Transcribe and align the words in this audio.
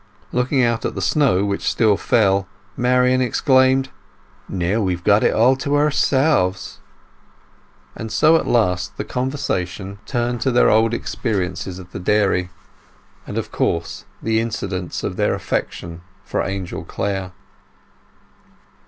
Looking 0.31 0.63
out 0.63 0.83
at 0.83 0.95
the 0.95 0.99
snow, 0.99 1.45
which 1.45 1.61
still 1.69 1.95
fell, 1.95 2.47
Marian 2.75 3.21
exclaimed, 3.21 3.89
"Now, 4.49 4.81
we've 4.81 5.03
got 5.03 5.23
it 5.23 5.31
all 5.31 5.55
to 5.57 5.77
ourselves." 5.77 6.79
And 7.95 8.11
so 8.11 8.35
at 8.35 8.47
last 8.47 8.97
the 8.97 9.03
conversation 9.03 9.99
turned 10.07 10.41
to 10.41 10.49
their 10.49 10.71
old 10.71 10.95
experiences 10.95 11.79
at 11.79 11.91
the 11.91 11.99
dairy; 11.99 12.49
and, 13.27 13.37
of 13.37 13.51
course, 13.51 14.05
the 14.23 14.39
incidents 14.39 15.03
of 15.03 15.17
their 15.17 15.35
affection 15.35 16.01
for 16.23 16.41
Angel 16.41 16.83
Clare. 16.83 17.33